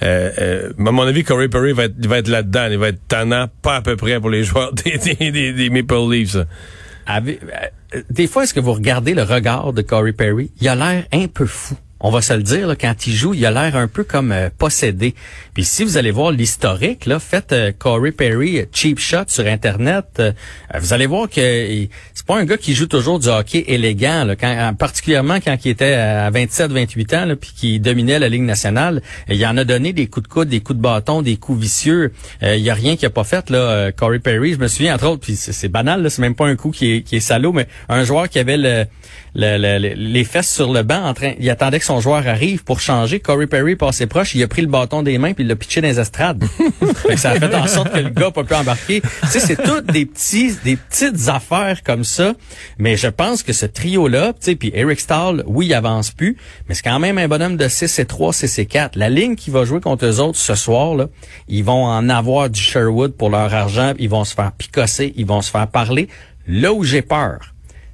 Euh, 0.02 0.32
euh, 0.40 0.70
à 0.80 0.92
mon 0.92 1.04
avis, 1.04 1.26
Corey 1.26 1.50
Perry 1.50 1.74
va 1.74 1.84
être, 1.84 2.06
va 2.06 2.20
être 2.20 2.30
là-dedans. 2.30 2.68
Il 2.72 2.78
va 2.78 2.88
être 2.88 3.06
tannant, 3.10 3.48
pas 3.62 3.76
à 3.76 3.82
peu 3.82 3.98
près 3.98 4.22
pour 4.22 4.30
les 4.30 4.44
joueurs 4.46 4.72
des, 4.72 4.98
des, 4.98 5.52
des, 5.52 5.70
Maple 5.70 6.10
Leafs. 6.10 6.38
Euh, 6.38 7.20
des 8.10 8.28
fois, 8.28 8.46
est-ce 8.46 8.54
que 8.54 8.62
vous 8.62 8.72
regardez 8.72 9.14
le 9.14 9.24
regard 9.24 9.74
de 9.74 9.82
Corey 9.82 10.14
Perry? 10.14 10.52
Il 10.62 10.70
a 10.70 10.76
l'air 10.76 11.04
un 11.12 11.28
peu 11.28 11.46
fou 11.46 11.76
on 12.02 12.10
va 12.10 12.22
se 12.22 12.34
le 12.34 12.44
dire, 12.44 12.68
là, 12.68 12.76
quand 12.76 13.08
il 13.08 13.14
joue, 13.14 13.34
il 13.34 13.46
a 13.46 13.52
l'air 13.52 13.76
un 13.76 13.88
peu 13.88 14.04
comme 14.04 14.32
euh, 14.32 14.50
possédé. 14.58 15.14
Puis 15.54 15.64
si 15.64 15.84
vous 15.84 15.98
allez 15.98 16.12
voir 16.12 16.32
l'historique, 16.32 17.06
là, 17.06 17.20
faites 17.20 17.54
euh, 17.54 17.72
Corey 17.78 18.12
Perry 18.12 18.60
euh, 18.60 18.66
cheap 18.72 19.00
shot 19.00 19.26
sur 19.28 19.46
internet, 19.46 20.22
vous 20.80 20.94
allez 20.94 21.06
voir 21.06 21.30
que 21.30 21.88
c'est 22.14 22.26
pas 22.26 22.38
un 22.38 22.46
gars 22.46 22.58
qui 22.58 22.74
joue 22.74 22.88
toujours 22.88 23.20
du 23.20 23.28
hockey 23.28 23.66
élégant, 23.68 24.26
là, 24.26 24.74
particulièrement 24.74 25.40
quand 25.40 25.56
il 25.64 25.72
était 25.72 25.94
à 25.94 26.30
27-28 26.32 27.16
ans, 27.16 27.26
là, 27.26 27.36
puis 27.36 27.52
qui 27.56 27.80
dominait 27.80 28.20
la 28.20 28.30
Ligue 28.30 28.44
nationale. 28.44 29.02
Il 29.30 29.46
en 29.46 29.58
a 29.58 29.64
donné 29.64 29.94
des 29.94 30.08
coups 30.08 30.28
de 30.28 30.34
coude, 30.34 30.50
des 30.50 30.62
coups 30.62 30.78
de 30.78 30.82
bâton, 30.82 31.22
des 31.22 31.38
coups 31.38 31.60
vicieux. 31.62 32.14
il 32.42 32.60
y 32.60 32.70
a 32.70 32.74
rien 32.74 32.96
qu'il 32.96 33.06
a 33.06 33.10
pas 33.10 33.24
fait 33.24 33.50
là. 33.50 33.92
Corey 33.92 34.20
Perry, 34.20 34.54
je 34.54 34.60
me 34.60 34.68
souviens 34.68 34.96
entre 34.96 35.08
autres, 35.08 35.22
puis 35.22 35.36
c'est 35.36 35.70
banal, 35.70 36.10
c'est 36.10 36.22
même 36.22 36.36
pas 36.36 36.48
un 36.48 36.56
coup 36.56 36.72
qui 36.72 36.92
est, 36.92 37.02
qui 37.02 37.18
est 37.18 37.22
salaud, 37.22 37.54
mais 37.54 37.68
un 37.90 38.04
joueur 38.04 38.30
qui 38.30 38.40
avait 38.40 38.58
le 38.58 38.86
les 39.34 40.24
fesses 40.26 40.54
sur 40.54 40.74
le 40.74 40.84
banc 40.84 41.04
en 41.04 41.14
train 41.14 41.34
il 41.40 41.50
attendait 41.50 41.80
que 41.80 41.86
son 41.86 42.02
joueur 42.02 42.28
arrive 42.28 42.64
pour 42.64 42.80
changer. 42.82 43.20
Corey 43.20 43.48
Perry 43.48 43.76
passait 43.76 44.08
proche 44.08 44.36
il 44.36 44.44
a 44.44 44.48
pris 44.48 44.62
le 44.62 44.68
bâton 44.68 45.04
des 45.04 45.18
mains 45.18 45.34
puis 45.34 45.44
il 45.44 45.48
l'a 45.48 45.56
pitché 45.56 45.80
dans 45.82 45.88
les 45.88 46.00
estrades. 46.00 46.44
Ça 47.16 47.32
a 47.32 47.40
fait 47.40 47.56
en 47.56 47.68
sorte 47.68 47.94
que 47.94 48.00
le 48.00 48.10
gars 48.10 48.32
pas 48.32 48.44
pu 48.44 48.54
embarquer. 48.54 49.02
Tu 49.02 49.28
sais 49.28 49.40
c'est 49.40 49.56
toutes 49.56 49.86
des 49.92 50.06
petits 50.06 50.54
des 50.64 50.76
petites 50.76 51.30
affaires 51.30 51.82
comme 51.84 52.04
ça. 52.04 52.34
Mais 52.78 52.98
je 52.98 53.08
pense 53.08 53.44
que 53.44 53.54
ce 53.54 53.66
trio 53.66 54.08
là 54.08 54.34
tu 54.34 54.40
sais 54.42 54.56
puis 54.56 54.72
Eric 54.74 55.00
Stahl 55.00 55.44
oui 55.48 55.68
il 55.68 55.74
avance 55.74 56.12
plus 56.12 56.38
mais 56.68 56.76
c'est 56.76 56.84
quand 56.84 57.00
même 57.00 57.18
un 57.18 57.28
bonhomme 57.28 57.58
de 57.58 57.68
6 57.68 58.00
et 58.00 58.06
3 58.06 58.34
6 58.34 58.60
et 58.60 58.66
4 58.66 58.98
la 58.98 59.10
ligne 59.10 59.36
qui 59.36 59.50
va 59.50 59.64
jouer 59.64 59.80
contre 59.80 60.06
eux 60.06 60.20
autres 60.20 60.38
ce 60.38 60.56
soir 60.56 60.96
là 60.96 61.08
ils 61.48 61.64
vont 61.64 61.86
en 61.86 62.10
avoir 62.10 62.50
du 62.50 62.60
Sherwood 62.60 63.14
pour 63.14 63.30
leur 63.30 63.54
argent 63.54 63.94
ils 63.98 64.10
vont 64.10 64.26
se 64.26 64.34
faire 64.34 64.52
picosser 64.52 65.14
ils 65.16 65.26
vont 65.26 65.42
se 65.42 65.52
faire 65.52 65.68
parler. 65.68 66.10
Là 66.48 66.74
où 66.74 66.84
j'ai 66.84 67.02
peur 67.02 67.40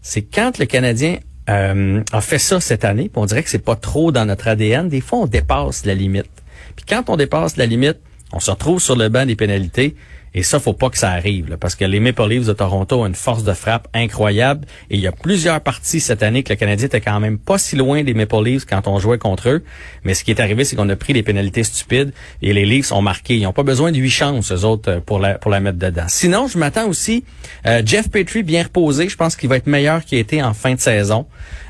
c'est 0.02 0.22
quand 0.22 0.58
le 0.58 0.66
Canadien 0.66 1.18
euh, 1.50 2.04
a 2.12 2.22
fait 2.22 2.40
ça 2.40 2.60
cette 2.60 2.84
année, 2.84 3.10
on 3.16 3.26
dirait 3.26 3.44
que 3.44 3.50
c'est 3.50 3.58
pas 3.60 3.76
trop 3.76 4.12
dans 4.12 4.26
notre 4.26 4.48
ADN. 4.48 4.90
Des 4.90 5.02
fois, 5.02 5.20
on 5.20 5.28
dépasse 5.28 5.86
la 5.86 5.96
limite. 5.96 6.30
Puis 6.76 6.86
quand 6.88 7.10
on 7.10 7.16
dépasse 7.16 7.58
la 7.58 7.66
limite, 7.66 7.98
on 8.34 8.40
se 8.40 8.52
retrouve 8.52 8.80
sur 8.80 8.96
le 8.96 9.10
banc 9.10 9.26
des 9.26 9.36
pénalités. 9.36 9.96
Et 10.38 10.44
ça, 10.44 10.60
faut 10.60 10.74
pas 10.74 10.92
que 10.92 11.00
ça 11.00 11.10
arrive, 11.10 11.58
parce 11.60 11.74
que 11.74 11.84
les 11.84 12.00
Maple 12.00 12.30
Leafs 12.30 12.46
de 12.46 12.54
Toronto 12.54 13.02
ont 13.02 13.08
une 13.08 13.16
force 13.16 13.44
de 13.44 13.54
frappe 13.54 13.88
incroyable. 13.96 14.68
Et 14.92 14.94
il 14.94 15.02
y 15.02 15.08
a 15.08 15.12
plusieurs 15.12 15.60
parties 15.62 16.00
cette 16.00 16.22
année 16.22 16.44
que 16.44 16.54
le 16.54 16.58
Canadien 16.58 16.86
était 16.86 17.02
quand 17.02 17.20
même 17.20 17.40
pas 17.40 17.58
si 17.58 17.76
loin 17.76 18.04
des 18.04 18.14
Maple 18.14 18.44
Leafs 18.44 18.66
quand 18.66 18.88
on 18.88 19.00
jouait 19.00 19.18
contre 19.18 19.50
eux. 19.50 19.64
Mais 20.04 20.14
ce 20.14 20.24
qui 20.24 20.30
est 20.30 20.40
arrivé, 20.40 20.64
c'est 20.64 20.76
qu'on 20.76 20.90
a 20.90 20.96
pris 20.96 21.14
des 21.14 21.24
pénalités 21.24 21.64
stupides 21.64 22.14
et 22.44 22.54
les 22.54 22.68
Leafs 22.68 22.92
ont 22.92 23.02
marqué. 23.02 23.36
Ils 23.36 23.46
n'ont 23.46 23.52
pas 23.52 23.64
besoin 23.64 23.92
de 23.92 23.98
huit 23.98 24.12
chances, 24.12 24.52
eux 24.52 24.64
autres, 24.64 25.02
pour 25.04 25.18
la, 25.18 25.40
pour 25.40 25.50
la 25.50 25.60
mettre 25.60 25.80
dedans. 25.80 26.06
Sinon, 26.08 26.48
je 26.48 26.60
m'attends 26.60 26.88
aussi, 26.88 27.24
euh, 27.66 27.82
Jeff 27.84 28.12
Petrie 28.12 28.44
bien 28.44 28.62
reposé. 28.62 29.10
Je 29.10 29.18
pense 29.18 29.36
qu'il 29.36 29.50
va 29.50 29.56
être 29.56 29.66
meilleur 29.66 30.06
qu'il 30.06 30.20
été 30.20 30.44
en 30.44 30.54
fin 30.54 30.76
de 30.76 30.80
saison. 30.80 31.26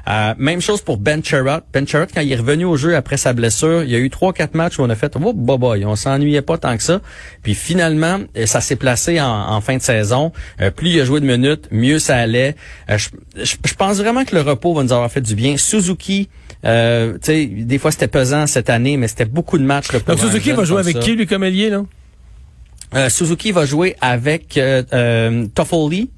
Euh, 0.07 0.33
même 0.37 0.61
chose 0.61 0.81
pour 0.81 0.97
Ben 0.97 1.23
Sherratt. 1.23 1.65
Ben 1.73 1.85
Sherratt, 1.85 2.09
quand 2.13 2.21
il 2.21 2.31
est 2.31 2.37
revenu 2.37 2.65
au 2.65 2.77
jeu 2.77 2.95
après 2.95 3.17
sa 3.17 3.33
blessure, 3.33 3.83
il 3.83 3.89
y 3.89 3.95
a 3.95 3.99
eu 3.99 4.09
trois, 4.09 4.31
quatre 4.31 4.55
matchs 4.55 4.79
où 4.79 4.83
on 4.83 4.89
a 4.89 4.95
fait, 4.95 5.13
oh, 5.15 5.33
bah, 5.33 5.57
bah, 5.57 5.73
on 5.85 5.95
s'ennuyait 5.95 6.41
pas 6.41 6.57
tant 6.57 6.77
que 6.77 6.83
ça. 6.83 7.01
Puis 7.43 7.55
finalement, 7.55 8.19
euh, 8.37 8.45
ça 8.45 8.61
s'est 8.61 8.77
placé 8.77 9.19
en, 9.19 9.59
fin 9.59 9.77
de 9.77 9.81
saison. 9.81 10.31
Euh, 10.61 10.71
plus 10.71 10.91
il 10.91 11.01
a 11.01 11.05
joué 11.05 11.19
de 11.19 11.25
minutes, 11.25 11.67
mieux 11.71 11.99
ça 11.99 12.15
allait. 12.15 12.55
je, 12.87 13.07
pense 13.77 13.97
vraiment 13.97 14.23
que 14.23 14.33
le 14.33 14.41
repos 14.41 14.73
va 14.73 14.83
nous 14.83 14.93
avoir 14.93 15.11
fait 15.11 15.21
du 15.21 15.35
bien. 15.35 15.57
Suzuki, 15.57 16.29
euh, 16.63 17.13
tu 17.15 17.19
sais, 17.23 17.45
des 17.45 17.77
fois 17.77 17.91
c'était 17.91 18.07
pesant 18.07 18.47
cette 18.47 18.69
année, 18.69 18.95
mais 18.95 19.09
c'était 19.09 19.25
beaucoup 19.25 19.57
de 19.57 19.63
matchs. 19.63 19.89
Donc 19.91 20.19
Suzuki 20.19 20.53
va 20.53 20.63
jouer 20.63 20.79
avec 20.79 20.99
qui, 20.99 21.15
lui, 21.15 21.27
comme 21.27 21.43
ailier, 21.43 21.69
là? 21.69 21.83
Suzuki 23.09 23.51
va 23.51 23.65
jouer 23.65 23.97
avec 23.99 24.57
euh, 24.57 25.45
Toffoli, 25.53 26.09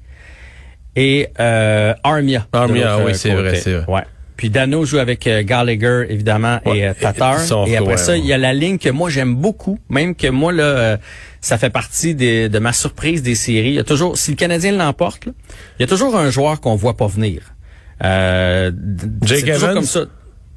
et 0.96 1.28
euh, 1.38 1.94
Armia. 2.02 2.46
Armia, 2.52 2.98
oui, 3.04 3.14
c'est 3.14 3.34
vrai, 3.34 3.56
c'est 3.56 3.74
vrai. 3.74 3.92
Ouais. 3.92 4.02
Puis 4.40 4.48
Dano 4.48 4.86
joue 4.86 4.96
avec 4.96 5.26
euh, 5.26 5.42
Gallagher, 5.42 6.06
évidemment, 6.08 6.60
et 6.64 6.86
euh, 6.86 6.94
Tatar. 6.98 7.40
Et, 7.66 7.76
après 7.76 7.98
ça, 7.98 8.16
il 8.16 8.24
y 8.24 8.32
a 8.32 8.38
la 8.38 8.54
ligne 8.54 8.78
que 8.78 8.88
moi, 8.88 9.10
j'aime 9.10 9.34
beaucoup. 9.34 9.78
Même 9.90 10.14
que 10.14 10.28
moi, 10.28 10.50
là, 10.50 10.62
euh, 10.62 10.96
ça 11.42 11.58
fait 11.58 11.68
partie 11.68 12.14
de 12.14 12.58
ma 12.58 12.72
surprise 12.72 13.22
des 13.22 13.34
séries. 13.34 13.68
Il 13.68 13.74
y 13.74 13.78
a 13.78 13.84
toujours, 13.84 14.16
si 14.16 14.30
le 14.30 14.38
Canadien 14.38 14.72
l'emporte, 14.72 15.26
il 15.26 15.32
y 15.80 15.84
a 15.84 15.86
toujours 15.86 16.16
un 16.16 16.30
joueur 16.30 16.62
qu'on 16.62 16.74
voit 16.74 16.96
pas 16.96 17.06
venir. 17.06 17.54
Euh, 18.02 18.72
Jake 19.20 19.46
Evans? 19.46 19.74
Comme 19.74 19.84
ça. 19.84 20.06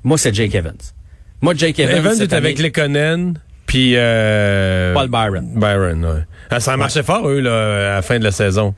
Moi, 0.06 0.18
c'est 0.18 0.34
Jake 0.34 0.56
Evans. 0.56 0.78
Moi, 1.42 1.54
Jake 1.54 1.78
Evans. 1.78 1.98
Evans 1.98 2.22
est 2.22 2.32
avec 2.32 2.60
Lekonen, 2.60 3.34
puis... 3.66 3.96
Euh, 3.98 4.94
Paul 4.94 5.10
Byron. 5.10 5.56
Byron, 5.56 6.06
ouais. 6.06 6.24
Ah, 6.50 6.62
ça 6.62 6.72
a 6.72 6.78
marché 6.78 7.04
fort, 7.04 7.28
eux, 7.28 7.42
là, 7.42 7.92
à 7.92 7.96
la 7.96 8.02
fin 8.02 8.18
de 8.18 8.24
la 8.24 8.32
saison. 8.32 8.74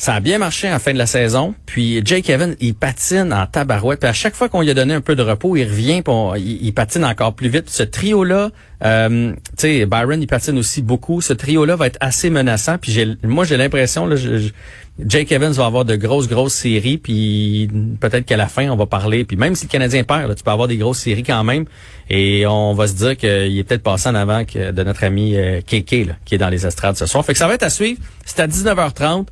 Ça 0.00 0.14
a 0.14 0.20
bien 0.20 0.38
marché 0.38 0.72
en 0.72 0.78
fin 0.78 0.94
de 0.94 0.98
la 0.98 1.04
saison. 1.04 1.54
Puis 1.66 2.00
Jake 2.02 2.30
Evans, 2.30 2.56
il 2.58 2.74
patine 2.74 3.34
en 3.34 3.44
tabarouette. 3.44 4.00
Puis 4.00 4.08
à 4.08 4.14
chaque 4.14 4.34
fois 4.34 4.48
qu'on 4.48 4.62
lui 4.62 4.70
a 4.70 4.74
donné 4.74 4.94
un 4.94 5.02
peu 5.02 5.14
de 5.14 5.22
repos, 5.22 5.56
il 5.56 5.64
revient, 5.64 6.00
puis 6.00 6.40
il, 6.40 6.72
patine 6.72 7.04
encore 7.04 7.34
plus 7.34 7.50
vite. 7.50 7.68
ce 7.68 7.82
trio-là, 7.82 8.48
euh, 8.82 9.32
tu 9.32 9.38
sais, 9.58 9.84
Byron, 9.84 10.22
il 10.22 10.26
patine 10.26 10.56
aussi 10.56 10.80
beaucoup. 10.80 11.20
Ce 11.20 11.34
trio-là 11.34 11.76
va 11.76 11.86
être 11.86 11.98
assez 12.00 12.30
menaçant. 12.30 12.78
Puis 12.78 12.92
j'ai, 12.92 13.08
moi, 13.24 13.44
j'ai 13.44 13.58
l'impression, 13.58 14.06
là, 14.06 14.16
Jake 15.04 15.32
Evans 15.32 15.52
va 15.52 15.66
avoir 15.66 15.84
de 15.84 15.96
grosses, 15.96 16.28
grosses 16.28 16.54
séries. 16.54 16.96
Puis 16.96 17.68
peut-être 18.00 18.24
qu'à 18.24 18.38
la 18.38 18.48
fin, 18.48 18.70
on 18.70 18.76
va 18.76 18.86
parler. 18.86 19.26
Puis 19.26 19.36
même 19.36 19.54
si 19.54 19.66
le 19.66 19.70
Canadien 19.70 20.02
perd, 20.04 20.30
là, 20.30 20.34
tu 20.34 20.42
peux 20.42 20.50
avoir 20.50 20.66
des 20.66 20.78
grosses 20.78 21.00
séries 21.00 21.24
quand 21.24 21.44
même. 21.44 21.66
Et 22.08 22.46
on 22.46 22.72
va 22.72 22.86
se 22.86 22.94
dire 22.94 23.18
qu'il 23.18 23.58
est 23.58 23.64
peut-être 23.64 23.82
passé 23.82 24.08
en 24.08 24.14
avant 24.14 24.46
que 24.46 24.70
de 24.70 24.82
notre 24.82 25.04
ami 25.04 25.36
euh, 25.36 25.60
là, 25.60 26.14
qui 26.24 26.34
est 26.34 26.38
dans 26.38 26.48
les 26.48 26.66
estrades 26.66 26.96
ce 26.96 27.04
soir. 27.04 27.22
Fait 27.22 27.34
que 27.34 27.38
ça 27.38 27.46
va 27.46 27.52
être 27.52 27.64
à 27.64 27.70
suivre. 27.70 28.00
C'est 28.24 28.40
à 28.40 28.46
19h30. 28.46 29.26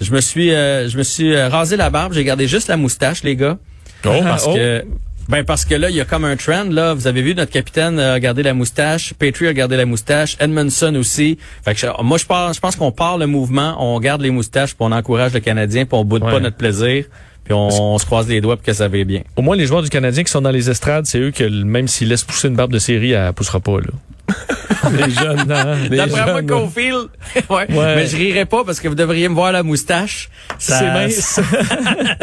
Je 0.00 0.12
me 0.12 0.20
suis, 0.20 0.52
euh, 0.52 0.88
je 0.88 0.98
me 0.98 1.02
suis 1.02 1.34
euh, 1.34 1.48
rasé 1.48 1.76
la 1.76 1.90
barbe. 1.90 2.12
J'ai 2.12 2.24
gardé 2.24 2.46
juste 2.46 2.68
la 2.68 2.76
moustache, 2.76 3.22
les 3.22 3.36
gars. 3.36 3.58
Oh, 4.04 4.10
parce 4.22 4.44
oh. 4.46 4.54
que 4.54 4.84
ben 5.28 5.44
parce 5.44 5.64
que 5.64 5.74
là, 5.74 5.90
il 5.90 5.96
y 5.96 6.00
a 6.00 6.04
comme 6.04 6.24
un 6.24 6.36
trend. 6.36 6.64
Là, 6.70 6.94
vous 6.94 7.08
avez 7.08 7.20
vu 7.20 7.34
notre 7.34 7.50
capitaine 7.50 7.98
a 7.98 8.20
gardé 8.20 8.44
la 8.44 8.54
moustache, 8.54 9.12
Petrie 9.14 9.48
a 9.48 9.52
gardé 9.52 9.76
la 9.76 9.84
moustache, 9.84 10.36
Edmondson 10.38 10.94
aussi. 10.94 11.38
Fait 11.64 11.74
que 11.74 12.02
moi, 12.02 12.16
je 12.16 12.24
pense, 12.26 12.56
je 12.56 12.60
pense 12.60 12.76
qu'on 12.76 12.92
part 12.92 13.18
le 13.18 13.26
mouvement, 13.26 13.76
on 13.80 13.98
garde 13.98 14.22
les 14.22 14.30
moustaches, 14.30 14.70
puis 14.70 14.78
on 14.80 14.92
encourage 14.92 15.32
le 15.32 15.40
Canadien, 15.40 15.84
puis 15.84 15.98
on 15.98 16.04
boude 16.04 16.22
pas 16.22 16.38
notre 16.38 16.56
plaisir. 16.56 17.06
Puis 17.42 17.54
on, 17.54 17.96
se 17.98 18.04
croise 18.04 18.28
les 18.28 18.40
doigts 18.40 18.56
pour 18.56 18.64
que 18.64 18.72
ça 18.72 18.88
va 18.88 19.04
bien. 19.04 19.22
Au 19.36 19.42
moins, 19.42 19.56
les 19.56 19.66
joueurs 19.66 19.82
du 19.82 19.88
Canadien 19.88 20.24
qui 20.24 20.30
sont 20.32 20.42
dans 20.42 20.50
les 20.50 20.68
estrades, 20.68 21.06
c'est 21.06 21.18
eux 21.18 21.30
que 21.30 21.44
même 21.44 21.86
s'ils 21.86 22.08
laissent 22.08 22.24
pousser 22.24 22.48
une 22.48 22.56
barbe 22.56 22.72
de 22.72 22.80
série, 22.80 23.12
elle 23.12 23.32
poussera 23.32 23.60
pas. 23.60 23.78
là. 23.78 24.34
les 24.92 25.10
jeunes, 25.10 25.50
hein? 25.50 25.76
D'après 25.90 26.32
moi, 26.32 26.42
Cofield, 26.42 27.08
ouais. 27.50 27.66
Mais 27.68 28.06
je 28.06 28.16
rirais 28.16 28.46
pas 28.46 28.64
parce 28.64 28.80
que 28.80 28.88
vous 28.88 28.94
devriez 28.94 29.28
me 29.28 29.34
voir 29.34 29.52
la 29.52 29.62
moustache. 29.62 30.28
C'est 30.58 30.86
mince. 30.86 31.40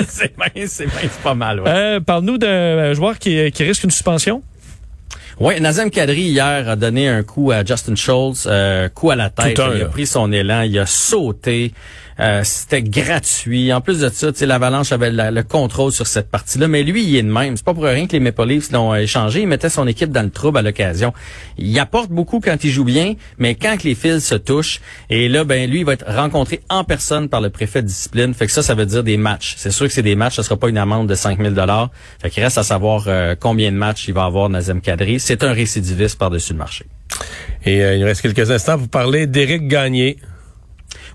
c'est 0.08 0.38
mince, 0.38 0.72
c'est 0.72 0.86
mince, 0.86 1.20
pas 1.24 1.36
mal, 1.36 1.60
ouais. 1.60 1.70
Euh, 1.70 2.00
Parle-nous 2.00 2.38
d'un 2.38 2.94
joueur 2.94 3.20
qui, 3.20 3.52
qui 3.52 3.64
risque 3.64 3.84
une 3.84 3.92
suspension. 3.92 4.42
Oui, 5.40 5.60
Nazem 5.60 5.90
Kadri 5.90 6.22
hier 6.22 6.70
a 6.70 6.76
donné 6.76 7.08
un 7.08 7.24
coup 7.24 7.52
à 7.52 7.66
Justin 7.66 7.96
Schultz, 7.96 8.48
euh, 8.48 8.88
coup 8.90 9.10
à 9.10 9.16
la 9.16 9.30
tête. 9.30 9.60
il 9.76 9.82
a 9.82 9.86
pris 9.86 10.06
son 10.06 10.32
élan, 10.32 10.62
il 10.62 10.78
a 10.78 10.86
sauté. 10.86 11.74
Euh, 12.20 12.42
c'était 12.44 12.84
gratuit. 12.84 13.74
En 13.74 13.82
plus 13.82 14.00
de 14.00 14.10
ça, 14.10 14.28
l'Avalanche 14.46 14.92
avait 14.92 15.12
le 15.12 15.44
contrôle 15.44 15.92
sur 15.92 16.08
cette 16.08 16.30
partie-là. 16.30 16.68
Mais 16.68 16.84
lui, 16.84 17.04
il 17.04 17.16
est 17.16 17.24
de 17.24 17.32
même. 17.32 17.58
C'est 17.58 17.66
pas 17.66 17.74
pour 17.74 17.84
rien 17.84 18.06
que 18.08 18.12
les 18.12 18.20
Maple 18.20 18.46
Leafs 18.46 18.72
l'ont 18.72 18.94
échangé. 18.94 19.42
Il 19.42 19.48
mettait 19.48 19.70
son 19.70 19.88
équipe 19.88 20.12
dans 20.12 20.22
le 20.22 20.30
trouble 20.30 20.60
à 20.60 20.62
l'occasion. 20.62 21.14
Il 21.58 21.78
apporte 21.80 22.10
beaucoup 22.10 22.40
quand 22.40 22.64
il 22.64 22.70
joue 22.70 22.84
bien, 22.84 23.16
mais 23.38 23.56
quand 23.56 23.84
les 23.84 23.96
fils 23.96 24.26
se 24.26 24.36
touchent, 24.36 24.80
et 25.10 25.28
là, 25.30 25.44
ben 25.44 25.70
lui, 25.70 25.80
il 25.80 25.86
va 25.86 25.94
être 25.94 26.06
rencontré 26.08 26.62
en 26.70 26.84
personne 26.84 27.30
par 27.30 27.42
le 27.42 27.50
préfet 27.50 27.82
de 27.82 27.88
discipline. 27.88 28.34
Fait 28.34 28.46
que 28.46 28.52
ça, 28.52 28.62
ça 28.62 28.76
veut 28.76 28.86
dire 28.86 29.04
des 29.04 29.18
matchs. 29.18 29.56
C'est 29.58 29.72
sûr 29.72 29.88
que 29.88 29.94
c'est 29.94 30.04
des 30.04 30.16
matchs. 30.16 30.36
Ce 30.36 30.44
sera 30.44 30.58
pas 30.58 30.70
une 30.70 30.78
amende 30.78 31.10
de 31.10 31.16
5000 31.16 31.54
dollars. 31.54 31.90
Fait 32.22 32.30
qu'il 32.30 32.44
reste 32.44 32.58
à 32.58 32.64
savoir 32.64 33.06
euh, 33.08 33.36
combien 33.40 33.72
de 33.72 33.78
matchs 33.78 34.08
il 34.08 34.14
va 34.14 34.26
avoir 34.26 34.50
Nazem 34.50 34.82
Kadri. 34.82 35.20
C'est 35.24 35.44
un 35.44 35.54
récidiviste 35.54 36.20
par-dessus 36.20 36.52
le 36.52 36.60
marché. 36.60 36.86
Et 37.66 37.82
euh, 37.82 37.96
il 37.96 38.04
reste 38.04 38.22
quelques 38.22 38.52
instants 38.52 38.78
pour 38.78 38.90
parler 38.90 39.26
d'Éric 39.26 39.70
Gagné. 39.70 40.18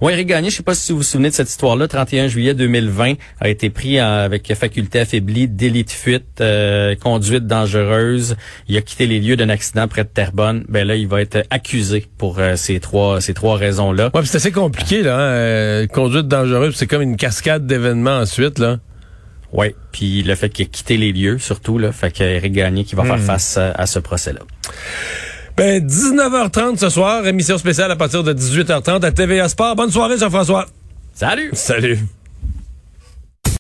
Oui, 0.01 0.13
Eric 0.13 0.29
Gagné, 0.29 0.49
je 0.49 0.57
sais 0.57 0.63
pas 0.63 0.75
si 0.75 0.93
vous 0.93 0.99
vous 0.99 1.05
souvenez 1.05 1.29
de 1.29 1.35
cette 1.35 1.51
histoire-là. 1.51 1.89
31 1.89 2.29
juillet 2.29 2.55
2020 2.55 3.15
a 3.41 3.49
été 3.49 3.69
pris 3.69 3.99
avec 3.99 4.53
faculté 4.55 5.01
affaiblie, 5.01 5.49
délit 5.49 5.85
de 5.85 5.91
fuite, 5.91 6.41
euh, 6.41 6.95
conduite 6.95 7.47
dangereuse. 7.47 8.37
Il 8.69 8.77
a 8.77 8.81
quitté 8.81 9.07
les 9.07 9.21
lieux 9.21 9.37
d'un 9.37 9.49
accident 9.49 9.89
près 9.89 10.05
de 10.05 10.09
Terrebonne. 10.09 10.65
Ben 10.69 10.87
là, 10.87 10.95
il 10.95 11.09
va 11.09 11.21
être 11.21 11.45
accusé 11.51 12.07
pour 12.17 12.39
euh, 12.39 12.57
ces 12.57 12.81
trois 12.81 13.21
ces 13.21 13.35
trois 13.35 13.57
raisons-là. 13.57 14.11
Ouais, 14.15 14.23
c'est 14.25 14.37
assez 14.37 14.53
compliqué 14.53 15.03
là. 15.03 15.17
Hein? 15.17 15.33
Euh, 15.33 15.87
conduite 15.87 16.29
dangereuse, 16.29 16.77
c'est 16.77 16.87
comme 16.87 17.03
une 17.03 17.17
cascade 17.17 17.67
d'événements 17.67 18.19
ensuite 18.21 18.59
là. 18.59 18.79
Oui, 19.53 19.75
puis 19.93 20.23
le 20.23 20.35
fait 20.35 20.51
qu'il 20.51 20.67
ait 20.67 20.69
quitté 20.69 20.97
les 20.97 21.13
lieux, 21.13 21.39
surtout, 21.39 21.79
là, 21.79 21.93
fait 21.93 22.11
qu'Éric 22.11 22.53
Gagné 22.53 22.85
qui 22.85 22.95
va 22.95 23.05
faire 23.05 23.17
hmm. 23.17 23.23
face 23.23 23.57
à 23.57 23.87
ce 23.87 23.99
procès-là. 23.99 24.41
Ben, 25.57 25.85
19h30 25.85 26.77
ce 26.79 26.89
soir, 26.89 27.27
émission 27.27 27.59
spéciale 27.59 27.91
à 27.91 27.97
partir 27.97 28.23
de 28.23 28.33
18h30 28.33 29.05
à 29.05 29.11
TVA 29.11 29.49
Sport. 29.49 29.75
Bonne 29.75 29.91
soirée, 29.91 30.17
Jean-François. 30.17 30.67
Salut. 31.15 31.51
Salut. 31.55 31.99